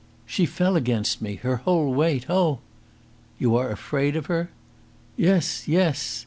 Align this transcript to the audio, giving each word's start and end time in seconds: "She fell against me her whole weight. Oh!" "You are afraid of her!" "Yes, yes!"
"She 0.25 0.47
fell 0.47 0.75
against 0.75 1.21
me 1.21 1.35
her 1.35 1.57
whole 1.57 1.93
weight. 1.93 2.25
Oh!" 2.27 2.57
"You 3.37 3.55
are 3.55 3.69
afraid 3.69 4.15
of 4.15 4.25
her!" 4.25 4.49
"Yes, 5.15 5.67
yes!" 5.67 6.19